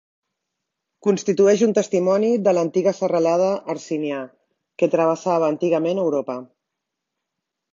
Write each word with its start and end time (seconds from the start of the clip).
Constitueix 1.07 1.61
un 1.65 1.75
testimoni 1.79 2.31
de 2.47 2.53
l'antiga 2.59 2.93
serralada 3.01 3.51
Hercinià, 3.75 4.23
que 4.83 4.91
travessava 4.97 5.51
antigament 5.57 6.03
Europa. 6.07 6.39